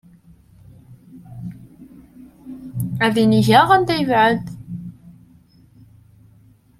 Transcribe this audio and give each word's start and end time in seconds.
Ad 3.05 3.15
inigeɣ 3.23 3.67
anda 3.75 3.95
yebɛed. 3.97 4.43